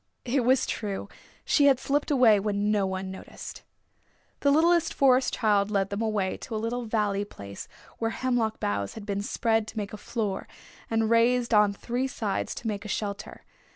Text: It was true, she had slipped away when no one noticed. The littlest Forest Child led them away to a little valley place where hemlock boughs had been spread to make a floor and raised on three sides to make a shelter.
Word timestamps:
It 0.25 0.43
was 0.43 0.65
true, 0.65 1.09
she 1.45 1.67
had 1.67 1.79
slipped 1.79 2.09
away 2.09 2.39
when 2.39 2.71
no 2.71 2.87
one 2.87 3.11
noticed. 3.11 3.61
The 4.39 4.49
littlest 4.49 4.95
Forest 4.95 5.35
Child 5.35 5.69
led 5.69 5.91
them 5.91 6.01
away 6.01 6.37
to 6.37 6.55
a 6.55 6.57
little 6.57 6.85
valley 6.85 7.23
place 7.23 7.67
where 7.99 8.09
hemlock 8.09 8.59
boughs 8.59 8.95
had 8.95 9.05
been 9.05 9.21
spread 9.21 9.67
to 9.67 9.77
make 9.77 9.93
a 9.93 9.97
floor 9.97 10.47
and 10.89 11.11
raised 11.11 11.53
on 11.53 11.71
three 11.71 12.07
sides 12.07 12.55
to 12.55 12.67
make 12.67 12.83
a 12.83 12.87
shelter. 12.87 13.43